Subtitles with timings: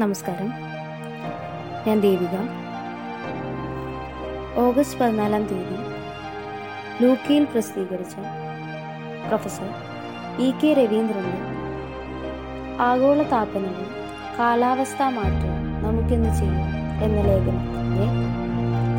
[0.00, 0.48] നമസ്കാരം.
[1.86, 2.34] ഞാൻ ദേവിക.
[4.62, 5.76] ഓഗസ്റ്റ് പതിനാലാം തീയതി
[7.02, 8.14] ലൂക്കിയിൽ പ്രസിദ്ധീകരിച്ച
[9.28, 9.68] പ്രൊഫസർ
[10.46, 11.38] ഇ കെ രവീന്ദ്രന്റെ
[12.88, 13.88] ആഗോള താപനവും
[14.38, 16.68] കാലാവസ്ഥാ മാറ്റവും നമുക്കിന്ന് ചെയ്യാം
[17.06, 18.06] എന്ന ലേഖനത്തിന്റെ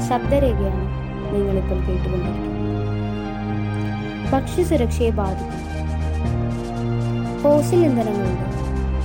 [0.07, 0.87] ശബ്ദരേഖയാണ്
[1.35, 2.65] നിങ്ങളിപ്പോൾ കേട്ടുകൊണ്ടിരിക്കുന്നത്.
[4.33, 5.63] ഭക്ഷ്യസുരക്ഷയെ ബാധിക്കും.
[7.43, 8.45] ഫോസിൽ ഇന്ധനങ്ങളുടെ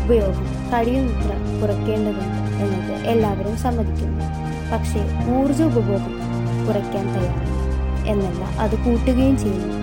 [0.05, 4.27] ഉപയോഗം കഴിയുന്നത്ര കുറയ്ക്കേണ്ടതുണ്ട് എന്നത് എല്ലാവരും സമ്മതിക്കുന്നു.
[4.73, 5.01] പക്ഷേ
[5.37, 6.15] ഊർജ ഉപഭോഗം
[6.67, 7.51] കുറയ്ക്കാൻ തയ്യാറാണ്
[8.07, 9.79] എന്നല്ല അത് കൂട്ടുകയും ചെയ്യുന്നു.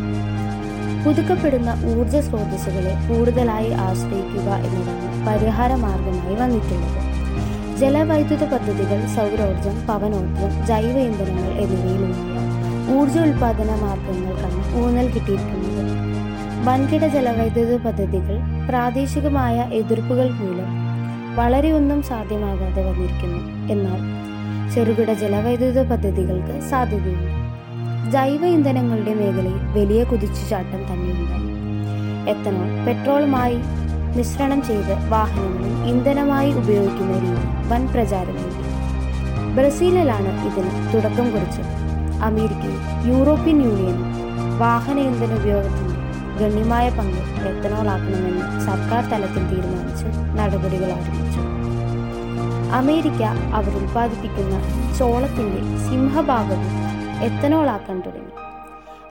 [1.03, 6.97] പുതുക്കപ്പെടുന്ന ഊർജ സ്രോതസ്സുകളെ കൂടുതലായി ആശ്രയിക്കുക എന്നതാണ് പരിഹാര മാർഗമായി വന്നിട്ടുള്ളത്.
[7.79, 12.39] ജലവൈദ്യുത പദ്ധതികൾ സൗരോർജം പവനോർജം ജൈവ ഇന്ധനങ്ങൾ എന്നിവയിലൂന്നിയ
[12.97, 15.93] ഊർജ ഉൽപാദന മാർഗങ്ങൾക്കാണ് ഊന്നൽ കിട്ടിയിരിക്കുന്നത്.
[16.67, 18.37] വൻകിട ജലവൈദ്യുത പദ്ധതികൾ
[18.69, 20.78] പ്രാദേശികമായ എതിർപ്പുകൾ മൂലം
[21.39, 23.41] വളരെയൊന്നും സാധ്യമാകാതെ വന്നിരിക്കുന്നു.
[23.73, 24.01] എന്നാൽ
[24.73, 27.33] ചെറുകിട ജലവൈദ്യുത പദ്ധതികൾക്ക് സാധ്യതയുണ്ട്.
[28.11, 31.49] ജൈവ ഇന്ധനങ്ങളുടെ മേഖലയിൽ വലിയ കുതിച്ചുചാട്ടം തന്നെയുണ്ടായി.
[32.31, 33.57] എത്തനോൾ പെട്രോളുമായി
[34.17, 38.37] മിശ്രണം ചെയ്ത് വാഹനങ്ങളിൽ ഇന്ധനമായി ഉപയോഗിക്കുന്ന രീതി വൻ പ്രചാരം
[39.55, 41.71] ബ്രസീലിലാണ് ഇതിന് തുടക്കം കുറിച്ചത്.
[42.23, 44.09] അമേരിക്കയും യൂറോപ്യൻ യൂണിയനും
[44.59, 45.88] വാഹന ഇന്ധന ഉപയോഗത്തിന്റെ
[46.39, 50.05] ഗണ്യമായ പങ്ക് എത്തനോൾ ആക്കണമെന്ന് സർക്കാർ തലത്തിൽ തീരുമാനിച്ച്
[50.37, 51.39] നടപടികൾ ആരംഭിച്ചു.
[52.71, 53.23] അമേരിക്ക
[53.53, 54.55] അവർ ഉൽപ്പാദിപ്പിക്കുന്ന
[54.95, 56.65] ചോളത്തിന്റെ സിംഹഭാഗവും
[57.23, 58.33] എത്തനോൾ ആക്കാൻ തുടങ്ങി.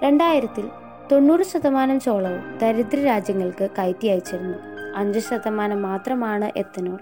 [0.04, 0.68] രണ്ടായിരത്തിൽ
[1.12, 4.58] തൊണ്ണൂറ് ശതമാനം ചോളവും ദരിദ്ര രാജ്യങ്ങൾക്ക് കയറ്റി അയച്ചിരുന്നു.
[4.96, 6.98] അഞ്ച് ശതമാനം മാത്രമാണ് എത്തനോൾ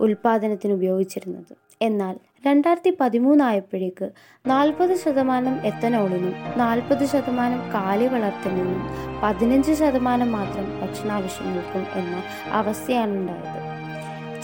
[0.00, 1.56] ഉൽപാദനത്തിന് ഉപയോഗിച്ചിരുന്നത്.
[1.82, 2.16] എന്നാൽ
[2.46, 4.06] രണ്ടായിരത്തി പതിമൂന്നായപ്പോഴേക്ക്
[4.44, 8.80] നാൽപ്പത് ശതമാനം എത്തനോളിനും നാൽപ്പത് ശതമാനം കാലി വളർത്തലിനും
[9.22, 12.16] പതിനഞ്ച് ശതമാനം മാത്രം ഭക്ഷണാവശ്യങ്ങൾക്കും എന്ന
[12.52, 13.60] അവസ്ഥയാണ് ഉണ്ടായത്.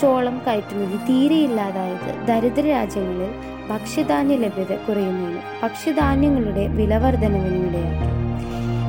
[0.00, 3.32] ചോളം കയറ്റുമതി തീരെയില്ലാതായത് ദരിദ്ര രാജ്യങ്ങളിൽ
[3.70, 8.08] ഭക്ഷ്യധാന്യ ലഭ്യത കുറയുന്നതിന് ഭക്ഷ്യധാന്യങ്ങളുടെ വിലവർധനവിനും ഇടയാക്കി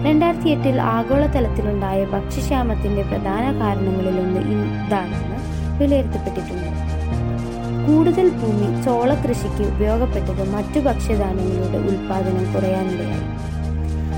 [0.07, 5.37] രണ്ടായിരത്തി എട്ടിൽ ആഗോളതലത്തിലുണ്ടായ ഭക്ഷ്യക്ഷാമത്തിന്റെ പ്രധാന കാരണങ്ങളിലൊന്ന് ഇതാണെന്ന്
[5.81, 6.70] വിലയിരുത്തപ്പെട്ടിട്ടുണ്ട്.
[7.87, 13.25] കൂടുതൽ ഭൂമി ചോളകൃഷിക്ക് ഉപയോഗപ്പെട്ടത് മറ്റു ഭക്ഷ്യധാന്യങ്ങളുടെ ഉൽപാദനം കുറയാനിടയായി.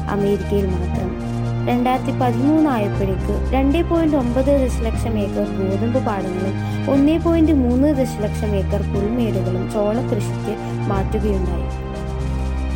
[0.09, 1.09] അമേരിക്കയിൽ മാത്രം.
[1.67, 6.55] രണ്ടായിരത്തി പതിമൂന്നായപ്പോഴേക്ക് രണ്ട് പോയിന്റ് ഒമ്പത് ദശലക്ഷം ഏക്കർ ഗോതമ്പ് പാടങ്ങളും
[6.91, 10.55] ഒന്നേ പോയിന്റ് മൂന്ന് ദശലക്ഷം ഏക്കർ പുൽമേടുകളും ചോളകൃഷിക്ക്
[10.89, 11.67] മാറ്റുകയുണ്ടായി.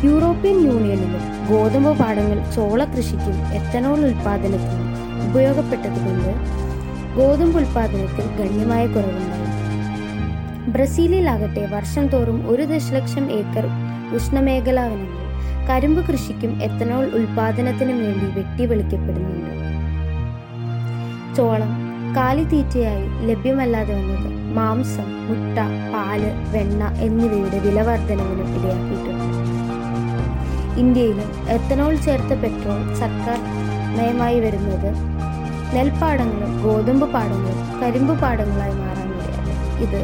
[0.06, 4.88] യൂറോപ്യൻ യൂണിയനിലും ഗോതമ്പ് പാടങ്ങൾ ചോളകൃഷിക്കും എത്തനോൾ ഉൽപാദനത്തിനും
[5.30, 6.32] ഉപയോഗപ്പെട്ടതുകൊണ്ട്
[7.16, 9.37] ഗോതമ്പ് ഉൽപാദനത്തിൽ ഗണ്യമായ കുറവുണ്ടായി.
[10.74, 13.66] ബ്രസീലിലാകട്ടെ വർഷം തോറും ഒരു ദശലക്ഷം ഏക്കർ
[14.16, 15.24] ഉഷ്ണമേഖലാ വനങ്ങൾ
[15.68, 19.54] കരിമ്പ് കൃഷിക്കും എത്തനോൾ ഉൽപാദനത്തിനും വേണ്ടി വെട്ടിവെളിക്കപ്പെടുന്നുണ്ട്.
[21.36, 21.72] ചോളം
[22.16, 25.56] കാലിത്തീറ്റയായി ലഭ്യമല്ലാതെ വന്നത് മാംസം മുട്ട
[25.92, 26.22] പാൽ
[26.54, 29.24] വെണ്ണ എന്നിവയുടെ വിലവർധനവിനും ഇടയാക്കിയിട്ടുണ്ട്.
[30.82, 33.38] ഇന്ത്യയിലും എത്തനോൾ ചേർത്ത പെട്രോൾ സർക്കാർ
[33.98, 34.90] നയമായി വരുന്നത്
[35.76, 39.06] നെൽപ്പാടങ്ങളും ഗോതമ്പ് പാടങ്ങളും കരിമ്പ് പാടങ്ങളായി മാറാൻ
[39.86, 40.00] ഇത്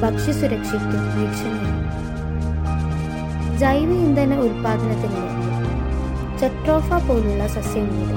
[0.00, 1.90] ഭക്ഷ്യസുരക്ഷയ്ക്ക് ഭീഷണിയാണ്
[3.58, 5.30] ജൈവ ഇന്ധന ഉൽപാദനത്തിനിടെ
[6.38, 8.14] ചെട്രോഫ പോലുള്ള സസ്യങ്ങളുടെ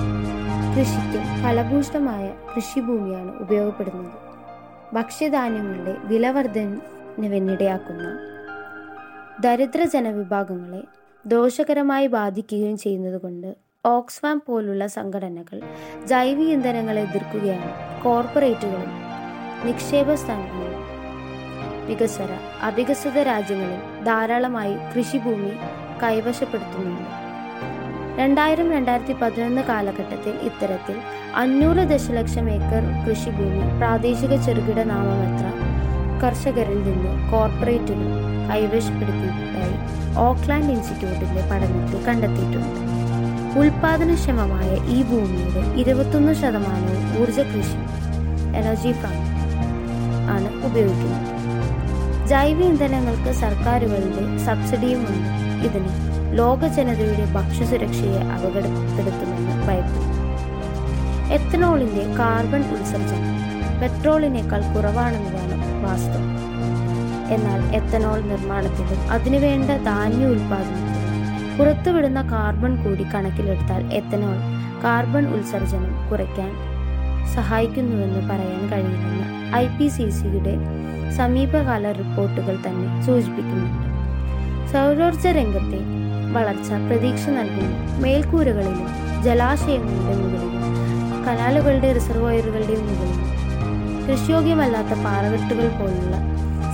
[0.76, 4.12] കൃഷിക്കും ഫലഭൂഷ്ടമായ കൃഷിഭൂമിയാണ് ഉപയോഗപ്പെടുന്നത്.
[4.94, 8.20] ഭക്ഷ്യധാന്യങ്ങളുടെ വിലവർദ്ധനവിനിടയാക്കുന്ന
[9.42, 10.84] ദരിദ്ര ജനവിഭാഗങ്ങളെ
[11.28, 13.56] ദോഷകരമായി ബാധിക്കുകയും ചെയ്യുന്നതുകൊണ്ട്
[13.86, 15.62] ഓക്സ്ഫാം പോലുള്ള സംഘടനകൾ
[16.06, 18.04] ജൈവ ഇന്ധനങ്ങളെ എതിർക്കുകയാണ്.
[18.04, 18.92] കോർപ്പറേറ്റുകളും
[19.66, 20.57] നിക്ഷേപ സ്ഥാപനങ്ങളും
[21.88, 22.32] വികസന
[22.62, 25.54] അവികസിത രാജ്യങ്ങളിൽ ധാരാളമായി കൃഷിഭൂമി
[26.04, 27.12] കൈവശപ്പെടുത്തുന്നുണ്ട്.
[28.20, 30.96] രണ്ടായിരം രണ്ടായിരത്തി പതിനൊന്ന് കാലഘട്ടത്തിൽ ഇത്തരത്തിൽ
[31.36, 35.46] അഞ്ഞൂറ് ദശലക്ഷം ഏക്കർ കൃഷിഭൂമി പ്രാദേശിക ചെറുകിട നാമമാത്ര
[36.24, 38.08] കർഷകരിൽ നിന്ന് കോർപ്പറേറ്റുകൾ
[38.52, 39.78] കൈവശപ്പെടുത്തിയതായി
[40.18, 42.80] ഓക്ലാൻഡ് ഇൻസ്റ്റിറ്റ്യൂട്ടിന്റെ പഠനത്തിൽ കണ്ടെത്തിയിട്ടുണ്ട്.
[43.60, 47.80] ഉൽപാദനക്ഷമമായ ഈ ഭൂമിയുടെ ഇരുപത്തൊന്ന് ശതമാനവും ഊർജ കൃഷി
[48.58, 49.18] എനർജി ഫാം
[50.36, 51.37] ആണ് ഉപയോഗിക്കുന്നത്.
[52.30, 55.30] ജൈവ ഇന്ധനങ്ങൾക്ക് സർക്കാരുകളുടെ സബ്സിഡിയുമുണ്ട്
[55.66, 55.92] ഇതിന്
[56.38, 60.16] ലോക ജനതയുടെ ഭക്ഷ്യസുരക്ഷയെ അപകടപ്പെടുത്തുമെന്ന് ഭയപ്പെടുന്നു
[61.34, 63.34] എത്തനോളിന്റെ കാർബൺ ഉത്സർജനം
[63.80, 66.24] പെട്രോളിനേക്കാൾ കുറവാണെന്നതാണ് വാസ്തവം.
[67.30, 70.94] എന്നാൽ എത്തനോൾ നിർമ്മാണത്തിലും അതിനുവേണ്ട ധാന്യ ഉൽപാദനത്തിലും
[71.58, 74.38] പുറത്തുവിടുന്ന കാർബൺ കൂടി കണക്കിലെടുത്താൽ എത്തനോൾ
[74.84, 76.52] കാർബൺ ഉത്സർജനം കുറയ്ക്കാൻ
[77.36, 79.26] സഹായിക്കുന്നുവെന്ന് പറയാൻ കഴിയില്ലെന്ന്
[79.56, 80.54] ഐ പി സി സിയുടെ
[81.16, 83.86] സമീപകാല റിപ്പോർട്ടുകൾ തന്നെ സൂചിപ്പിക്കുന്നുണ്ട്.
[84.72, 85.80] സൗരോർജ രംഗത്തെ
[86.36, 88.90] വളർച്ച പ്രതീക്ഷ നൽകുന്നു മേൽക്കൂരകളിലും
[89.26, 90.66] ജലാശയങ്ങളുടെ മുകളിലും
[91.26, 93.24] കനാലുകളുടെ റിസർവോയറുകളുടെ മുകളിലും
[94.08, 96.16] കൃഷിയോഗ്യമല്ലാത്ത പാറകെട്ടുകൾ പോലുള്ള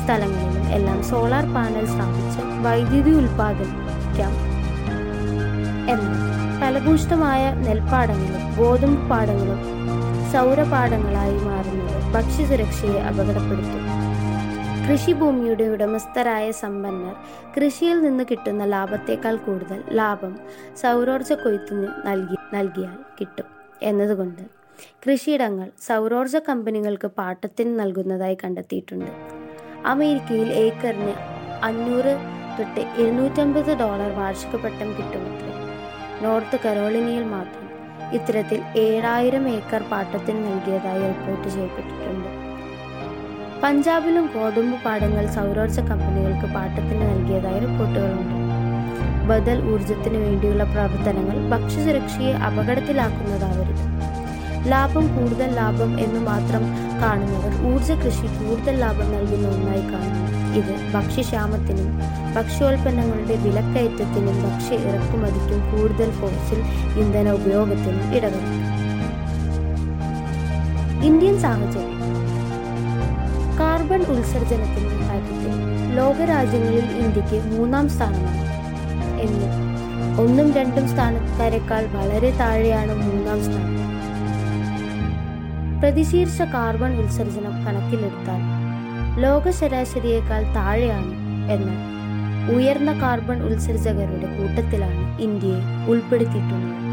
[0.04, 4.34] സ്ഥലങ്ങളിലും എല്ലാം സോളാർ പാനൽ സ്ഥാപിച്ച് വൈദ്യുതി ഉൽപ്പാദിപ്പിക്കാം
[5.94, 6.20] എന്നാൽ
[6.60, 9.62] ഫലഭൂഷ്ടമായ നെൽപ്പാടങ്ങളും ഗോതമ്പ് പാടങ്ങളും
[10.34, 13.84] സൗരപാടങ്ങളായി മാറുന്നത് ഭക്ഷ്യസുരക്ഷയെ അപകടപ്പെടുത്തും.
[14.86, 17.16] കൃഷിഭൂമിയുടെ ഉടമസ്ഥരായ സമ്പന്നർ
[17.56, 20.40] കൃഷിയിൽ നിന്ന് കിട്ടുന്ന ലാഭത്തേക്കാൾ കൂടുതൽ ലാഭം
[20.82, 23.46] സൗരോർജ കൊയ്ത്തിന് നൽകി നൽകിയാൽ കിട്ടും.
[23.82, 24.42] എന്നതുകൊണ്ട്
[25.06, 29.12] കൃഷിയിടങ്ങൾ സൗരോർജ കമ്പനികൾക്ക് പാട്ടത്തിന് നൽകുന്നതായി കണ്ടെത്തിയിട്ടുണ്ട്.
[29.86, 31.16] അമേരിക്കയിൽ ഏക്കറിന്
[31.64, 32.14] അഞ്ഞൂറ്
[32.60, 35.52] തൊട്ട് എഴുന്നൂറ്റമ്പത് ഡോളർ വാർഷിക പട്ടം കിട്ടുമത്രേ.
[36.24, 37.60] നോർത്ത് കരോളിനയിൽ മാത്രം
[38.14, 42.43] ഇത്തരത്തിൽ ഏഴായിരം ഏക്കർ പാട്ടത്തിന് നൽകിയതായി റിപ്പോർട്ട് ചെയ്യപ്പെട്ടിട്ടുണ്ട്.
[43.64, 48.34] പഞ്ചാബിലും ഗോതമ്പ് പാടങ്ങൾ സൗരോർജ കമ്പനികൾക്ക് പാട്ടത്തിന് നൽകിയതായി റിപ്പോർട്ടുകളുണ്ട്.
[49.30, 53.84] ബദൽ ഊർജത്തിന് വേണ്ടിയുള്ള പ്രവർത്തനങ്ങൾ ഭക്ഷ്യസുരക്ഷയെ അപകടത്തിലാക്കുന്നതാവരുത്.
[54.72, 56.64] ലാഭം കൂടുതൽ ലാഭം എന്ന് മാത്രം
[57.04, 60.28] കാണുന്നവർ ഊർജ കൃഷി കൂടുതൽ ലാഭം നൽകുന്ന ഒന്നായി കാണുന്നു
[60.60, 61.90] ഇത് ഭക്ഷ്യക്ഷാമത്തിനും
[62.36, 66.62] ഭക്ഷ്യോൽപ്പന്നങ്ങളുടെ വിലക്കയറ്റത്തിനും ഭക്ഷ്യ ഇറക്കുമതിക്കും കൂടുതൽ ഫോസിൽ
[67.04, 68.62] ഇന്ധന ഉപയോഗത്തിനും ഇടവരുത്തും
[71.10, 71.90] ഇന്ത്യൻ സാഹചര്യം.
[73.60, 78.44] കാർബൺ ഉത്സർജനത്തിന്റെ കാര്യത്തിൽ ലോകരാജ്യങ്ങളിൽ ഇന്ത്യയ്ക്ക് മൂന്നാം സ്ഥാനമാണ്.
[79.22, 79.74] എന്ന്.
[80.22, 83.84] ഒന്നും രണ്ടും സ്ഥാനക്കാരെക്കാൾ വളരെ താഴെയാണ് മൂന്നാം സ്ഥാനം.
[85.80, 88.42] പ്രതിശീർഷ കാർബൺ ഉത്സർജനം കണക്കിലെടുത്താൽ
[89.22, 91.12] ലോക ശരാശരിയേക്കാൾ താഴെയാണ്
[91.52, 91.94] എന്നാൽ
[92.56, 96.84] ഉയർന്ന കാർബൺ ഉത്സർജകരുടെ കൂട്ടത്തിലാണ് ഇന്ത്യയെ ഉൾപ്പെടുത്തിയിട്ടുള്ളത്.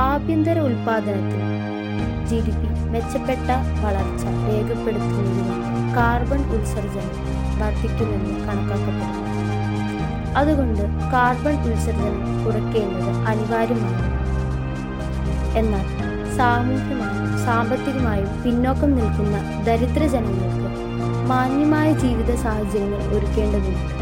[0.00, 1.71] ആഭ്യന്തര ഉൽപാദനത്തിൽ
[2.28, 3.50] ജി ഡി പി മെച്ചപ്പെട്ട
[3.84, 5.56] വളർച്ച രേഖപ്പെടുത്തുന്നതിന്
[5.96, 7.16] കാർബൺ ഉത്സർജനം
[7.60, 9.28] വർദ്ധിക്കുമെന്ന് കണക്കാക്കപ്പെടുന്നു.
[10.36, 14.08] അതുകൊണ്ട് കാർബൺ ഉത്സർജനം കുറയ്ക്കേണ്ടത് അനിവാര്യമാണ്.
[15.56, 15.86] എന്നാൽ
[16.36, 20.68] സാമൂഹ്യമായും സാമ്പത്തികമായും പിന്നോക്കം നിൽക്കുന്ന ദരിദ്ര ജനങ്ങൾക്ക്
[21.26, 23.92] മാന്യമായ ജീവിത സാഹചര്യങ്ങൾ ഒരുക്കേണ്ടതുണ്ട്.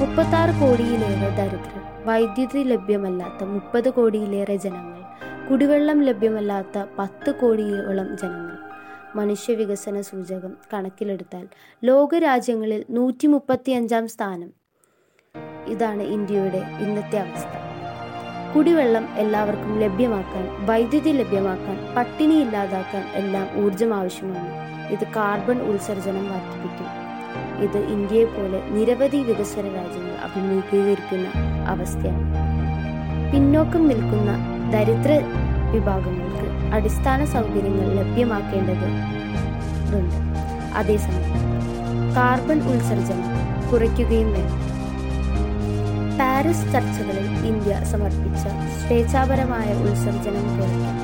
[0.00, 4.93] മുപ്പത്താറ് കോടിയിലേറെ ദരിദ്രർ വൈദ്യുതി ലഭ്യമല്ലാത്ത മുപ്പത് കോടിയിലേറെ ജനങ്ങൾ
[5.50, 8.58] കുടിവെള്ളം ലഭ്യമല്ലാത്ത പത്ത് കോടിയോളം ജനങ്ങൾ.
[9.16, 11.48] മനുഷ്യ വികസന സൂചകം കണക്കിലെടുത്താൽ
[11.84, 14.50] ലോകരാജ്യങ്ങളിൽ നൂറ്റി മുപ്പത്തിയഞ്ചാം സ്ഥാനം.
[15.66, 17.48] ഇതാണ് ഇന്ത്യയുടെ ഇന്നത്തെ അവസ്ഥ.
[18.56, 24.48] കുടിവെള്ളം എല്ലാവർക്കും ലഭ്യമാക്കാൻ വൈദ്യുതി ലഭ്യമാക്കാൻ പട്ടിണി ഇല്ലാതാക്കാൻ എല്ലാം ഊർജം ആവശ്യമാണ്.
[24.92, 27.04] ഇത് കാർബൺ ഉത്സർജനം വർദ്ധിപ്പിക്കും.
[27.62, 31.28] ഇത് ഇന്ത്യയെ പോലെ നിരവധി വികസന രാജ്യങ്ങൾ അഭിമുഖീകരിക്കുന്ന
[31.68, 32.54] അവസ്ഥയാണ്.
[33.32, 35.12] പിന്നോക്കം നിൽക്കുന്ന ദരിദ്ര
[35.70, 38.86] വിഭാഗങ്ങൾക്ക് അടിസ്ഥാന സൗകര്യങ്ങൾ ലഭ്യമാക്കേണ്ടത്
[39.96, 40.16] ഉണ്ട്
[40.76, 41.32] അതേസമയം
[42.16, 43.28] കാർബൺ ഉത്സർജനം
[43.70, 44.60] കുറയ്ക്കുകയും വേണം.
[46.18, 48.42] പാരീസ് ചർച്ചകളിൽ ഇന്ത്യ സമർപ്പിച്ച
[48.80, 50.96] സ്വേച്ഛാപരമായ ഉത്സർജനം കുറയ്ക്കാൻ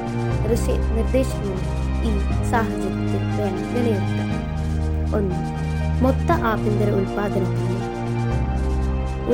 [0.52, 1.58] ഋഷി നിർദ്ദേശങ്ങൾ
[2.02, 2.12] ഈ
[2.50, 4.30] സാഹചര്യത്തിൽ വേണം വിലയിരുത്താൻ.
[5.14, 5.38] ഒന്ന്
[6.04, 7.78] മൊത്ത ആഭ്യന്തര ഉൽപാദനത്തിന്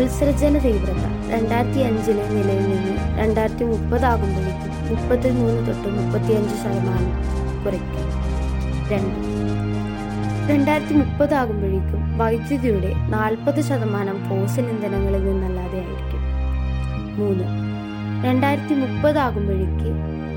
[0.00, 7.12] ഉത്സർജന തീവ്രത രണ്ടായിരത്തി അഞ്ചിലെ നിലയിൽ നിന്ന് രണ്ടായിരത്തി മുപ്പതാകുമ്പോഴേക്കും മുപ്പത്തി മൂന്ന് തൊട്ട് മുപ്പത്തിയഞ്ച് ശതമാനം
[7.64, 8.06] കുറയ്ക്കും.
[8.90, 9.19] രണ്ട്.
[10.52, 16.23] രണ്ടായിരത്തി മുപ്പതാകുമ്പോഴേക്കും വൈദ്യുതിയുടെ നാൽപ്പത് ശതമാനം ഫോസിൽ ഇന്ധനങ്ങളിൽ നിന്നല്ലാതെ ആയിരിക്കും.
[17.17, 17.46] മൂന്ന്.
[18.26, 19.90] രണ്ടായിരത്തി മുപ്പതാകുമ്പോഴേക്ക്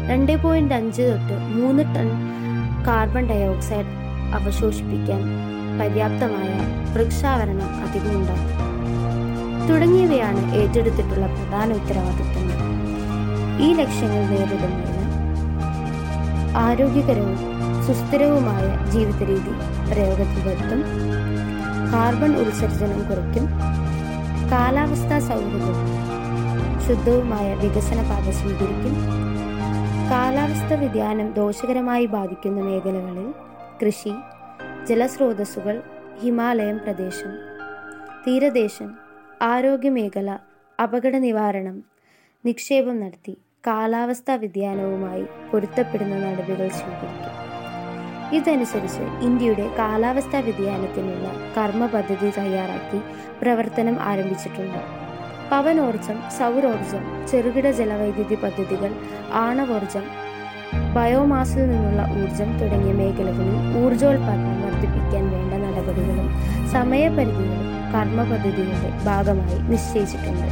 [0.09, 2.09] രണ്ട് പോയിന്റ് അഞ്ച് തൊട്ട് മൂന്ന് ടൺ
[2.87, 3.93] കാർബൺ ഡയോക്സൈഡ്
[4.33, 5.21] അവശോഷിപ്പിക്കാൻ
[5.79, 6.51] പര്യാപ്തമായ
[6.93, 8.78] വൃക്ഷാവരണം അധികം ഉണ്ടാകും
[9.69, 12.55] തുടങ്ങിയവയാണ് ഏറ്റെടുത്തിട്ടുള്ള പ്രധാന ഉത്തരവാദിത്തങ്ങൾ.
[13.59, 14.97] ഈ ലക്ഷ്യങ്ങൾ നേരിടുന്നതിന്
[16.57, 17.37] ആരോഗ്യകരവും
[17.85, 19.53] സുസ്ഥിരവുമായ ജീവിത രീതി
[19.89, 20.81] പ്രയോഗത്തിൽ വരുത്തും
[21.93, 23.45] കാർബൺ ഉത്സർജനം കുറയ്ക്കും
[24.51, 25.89] കാലാവസ്ഥാ സൗഹൃദവും
[26.87, 28.95] ശുദ്ധവുമായ വികസന പാത സ്വീകരിക്കും
[30.11, 33.27] കാലാവസ്ഥ വ്യതിയാനം ദോഷകരമായി ബാധിക്കുന്ന മേഖലകളിൽ
[33.81, 34.13] കൃഷി
[34.85, 35.75] ജലസ്രോതസ്സുകൾ
[36.21, 37.33] ഹിമാലയം പ്രദേശം
[38.25, 38.89] തീരദേശം
[39.41, 40.29] ആരോഗ്യമേഖല
[40.79, 41.75] അപകട നിവാരണം
[42.45, 43.33] നിക്ഷേപം നടത്തി
[43.67, 47.35] കാലാവസ്ഥാ വ്യതിയാനവുമായി പൊരുത്തപ്പെടുന്ന നടപടികൾ സ്വീകരിക്കും.
[48.35, 51.27] ഇതനുസരിച്ച് ഇന്ത്യയുടെ കാലാവസ്ഥാ വ്യതിയാനത്തിനുള്ള
[51.57, 52.99] കർമ്മ പദ്ധതി തയ്യാറാക്കി
[53.41, 54.81] പ്രവർത്തനം ആരംഭിച്ചിട്ടുണ്ട്.
[55.51, 58.91] പവനോർജം സൗരോർജം ചെറുകിട ജലവൈദ്യുതി പദ്ധതികൾ
[59.45, 60.05] ആണവോർജം
[60.95, 66.27] ബയോമാസിൽ നിന്നുള്ള ഊർജം തുടങ്ങിയ മേഖലകളിൽ ഊർജോൽപാദനം വർദ്ധിപ്പിക്കാൻ വേണ്ട നടപടികളും
[66.71, 67.58] സമയപരിധികളും
[67.93, 70.49] കർമ്മ പദ്ധതിയുടെ ഭാഗമായി നിശ്ചയിച്ചിട്ടുണ്ട്.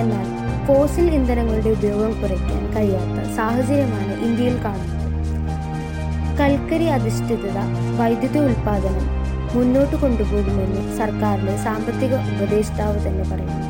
[0.00, 0.26] എന്നാൽ
[0.66, 4.90] ഫോസിൽ ഇന്ധനങ്ങളുടെ ഉപയോഗം കുറയ്ക്കാൻ കഴിയാത്ത സാഹചര്യമാണ് ഇന്ത്യയിൽ കാണുന്നത്.
[6.38, 7.58] കൽക്കരി അധിഷ്ഠിത
[7.98, 9.04] വൈദ്യുതി ഉൽപാദനം
[9.54, 13.60] മുന്നോട്ട് കൊണ്ടുപോകുമെന്ന് സർക്കാരിന്റെ സാമ്പത്തിക ഉപദേഷ്ടാവ് തന്നെ പറയുന്നു.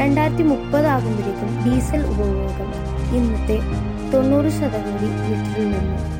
[0.00, 2.68] രണ്ടായിരത്തി മുപ്പതാകുമ്പോഴേക്കും ഡീസൽ ഉപയോഗം
[3.18, 3.56] ഇന്നത്തെ
[4.12, 6.17] തൊണ്ണൂറ് ശതകോടി ലിറ്ററിൽ നിന്ന്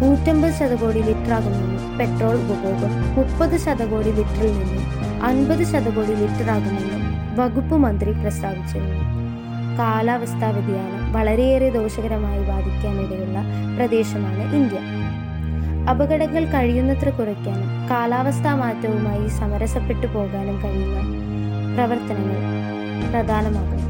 [0.00, 4.84] നൂറ്റമ്പത് ശതകോടി ലിറ്ററാകുമെന്നും പെട്രോൾ ഉപഭോഗം മുപ്പത് ശതകോടി ലിറ്ററിൽ നിന്നും
[5.22, 7.02] അൻപത് ശതകോടി ലിറ്ററാകുമെന്നും
[7.36, 9.00] വകുപ്പ് മന്ത്രി പ്രസ്താവിച്ചിരുന്നു.
[9.78, 13.38] കാലാവസ്ഥാ വ്യതിയാനം വളരെയേറെ ദോഷകരമായി ബാധിക്കാനിടയുള്ള
[13.76, 14.78] പ്രദേശമാണ് ഇന്ത്യ.
[15.90, 20.98] അപകടങ്ങൾ കഴിയുന്നത്ര കുറയ്ക്കാനും കാലാവസ്ഥാ മാറ്റവുമായി സമരസപ്പെട്ടു പോകാനും കഴിയുന്ന
[21.74, 22.40] പ്രവർത്തനങ്ങൾ
[23.10, 23.88] പ്രധാനമാകുന്നു.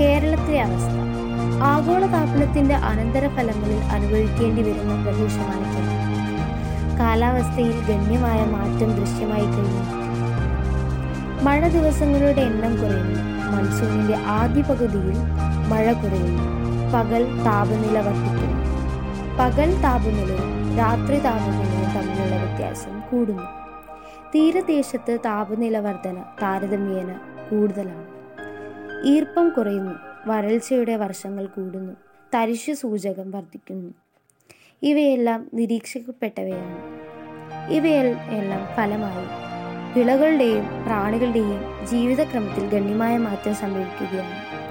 [0.00, 1.13] കേരളത്തിലെ അവസ്ഥ
[1.62, 6.14] ആഗോളതാപനത്തിന്റെ അനന്തരഫലങ്ങളിൽ അനുഭവിക്കേണ്ടി വരുന്ന കേരളം
[6.98, 10.04] കാലാവസ്ഥയിൽ ഗണ്യമായ മാറ്റം ദൃശ്യമായി കഴിഞ്ഞു.
[11.42, 13.20] മഴ ദിവസങ്ങളുടെ എണ്ണം കുറയുന്നു.
[13.50, 15.14] മൺസൂണിന്റെ ആദ്യ പകുതിയിൽ
[15.68, 16.42] മഴ കുറയുന്നു.
[16.94, 18.64] പകൽ താപനില വർദ്ധിക്കുന്നു.
[19.38, 23.42] പകൽ താപനിലയും രാത്രി താപനിലയും തമ്മിലുള്ള വ്യത്യാസം കൂടുന്നു.
[24.34, 27.14] തീരദേശത്ത് താപനില വർധന താരതമ്യേന
[27.50, 28.06] കൂടുതലാണ്.
[29.04, 30.13] ഈർപ്പം കുറയുന്നു.
[30.26, 31.92] വരൾച്ചയുടെ വർഷങ്ങൾ കൂടുന്നു.
[32.34, 33.94] തരിശു സൂചകം വർദ്ധിക്കുന്നു.
[34.82, 36.94] ഇവയെല്ലാം നിരീക്ഷിക്കപ്പെട്ടവയാണ്.
[37.72, 39.44] ഇവയെല്ലാം ഫലമായി
[39.98, 44.64] വിളകളുടെയും പ്രാണികളുടെയും ജീവിതക്രമത്തിൽ ഗണ്യമായ മാറ്റം സംഭവിക്കുകയാണ്.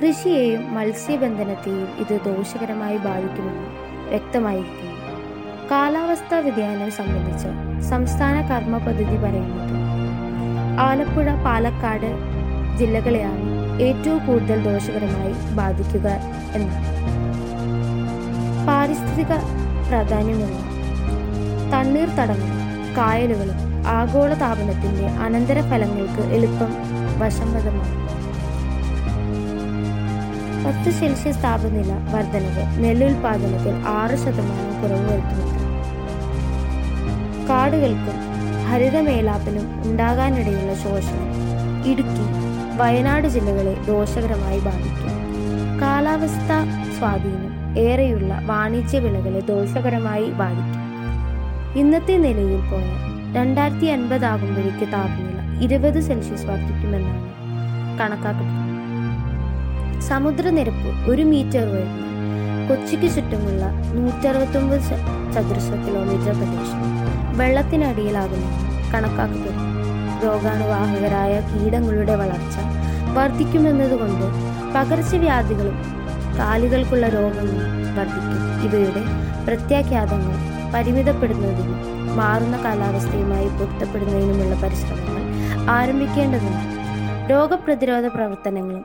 [0.00, 3.68] കൃഷിയെയും മത്സ്യബന്ധനത്തെയും ഇത് ദോഷകരമായി ബാധിക്കുമെന്ന്
[4.08, 4.90] വ്യക്തമായിരിക്കുന്നു.
[5.70, 9.70] കാലാവസ്ഥാ വ്യതിയാനം സംബന്ധിച്ച് സംസ്ഥാന കർമ്മ പദ്ധതി പറയുന്നത്
[10.80, 12.10] ആലപ്പുഴ പാലക്കാട്
[12.78, 13.49] ജില്ലകളെയാണ്
[13.80, 16.08] ഏറ്റവും കൂടുതൽ ദോഷകരമായി ബാധിക്കുക
[16.54, 16.86] എന്നാണ്.
[18.66, 19.32] പാരിസ്ഥിതിക
[19.88, 20.56] പ്രാധാന്യമുള്ള
[21.72, 22.56] തണ്ണീർ തണ്ണീർത്തടങ്ങളും
[22.96, 26.70] കായലുകളും ആഗോള താപനത്തിന്റെ അനന്തരഫലങ്ങൾക്ക് എളുപ്പം
[27.18, 27.96] വശംവദമാണ്
[30.64, 35.60] പത്ത് സെൽഷ്യസ് താപനില വർധനവ് നെല്ലുൽപാദനത്തിൽ ആറ് ശതമാനം കുറവ് വരുത്തുന്നുണ്ട്.
[37.48, 38.18] കാടുകൾക്കും
[38.68, 41.28] ഹരിതമേലാപ്പിനും ഉണ്ടാകാനിടയുള്ള ശോഷണം
[41.90, 42.26] ഇടുക്കി
[42.76, 45.16] വയനാട് ജില്ലകളെ ദോഷകരമായി ബാധിക്കും.
[45.82, 46.50] കാലാവസ്ഥ
[46.98, 50.76] സ്വാധീനം ഏറെയുള്ള വാണിജ്യ വിളകളെ ദോഷകരമായി ബാധിക്കും.
[51.78, 52.98] ഇന്നത്തെ നിലയിൽ പോയാൽ
[53.34, 57.30] രണ്ടായിരത്തി അൻപത് ആകുമ്പോഴേക്ക് താപനില ഇരുപത് സെൽഷ്യസ് വർദ്ധിക്കുമെന്നാണ്
[58.00, 58.66] കണക്കാക്കപ്പെടുന്നത്.
[60.00, 62.10] സമുദ്രനിരപ്പ് ഒരു മീറ്റർ ഉയർന്നു
[62.68, 64.80] കൊച്ചിക്ക് ചുറ്റുമുള്ള നൂറ്ററുപത്തൊമ്പത്
[65.34, 66.82] ചതുരശ്ര കിലോമീറ്റർ പ്രദേശം
[67.36, 68.52] വെള്ളത്തിനടിയിലാകുമെന്ന്
[68.94, 69.59] കണക്കാക്കപ്പെടുന്നു.
[70.24, 72.56] രോഗാണുവാഹകരായ കീടങ്ങളുടെ വളർച്ച
[73.16, 74.26] വർദ്ധിക്കുമെന്നതുകൊണ്ട്
[74.74, 75.76] പകർച്ചവ്യാധികളും
[76.38, 78.38] കാലുകൾക്കുള്ള രോഗങ്ങളും വർദ്ധിക്കും.
[78.66, 79.02] ഇവയുടെ
[79.46, 80.36] പ്രത്യാഘാതങ്ങൾ
[80.74, 81.78] പരിമിതപ്പെടുന്നതിനും
[82.16, 85.16] മാറുന്ന കാലാവസ്ഥയുമായി പൊരുത്തപ്പെടുന്നതിനുമുള്ള പരിശ്രമങ്ങൾ
[85.70, 86.64] ആരംഭിക്കേണ്ടതുണ്ട്.
[87.30, 88.84] രോഗപ്രതിരോധ പ്രവർത്തനങ്ങളും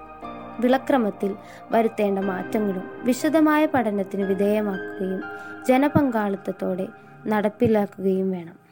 [0.59, 1.31] വിളക്രമത്തിൽ
[1.71, 5.23] വരുത്തേണ്ട മാറ്റങ്ങളും വിശദമായ പഠനത്തിന് വിധേയമാക്കുകയും
[5.67, 6.87] ജനപങ്കാളിത്തത്തോടെ
[7.27, 8.64] നടപ്പിലാക്കുകയും വേണം.